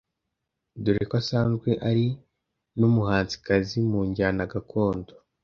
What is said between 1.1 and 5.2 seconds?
asanzwe ari n’umuhanzikazi mu njyana gakondo.